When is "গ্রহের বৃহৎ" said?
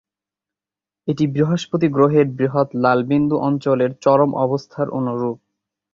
1.87-2.69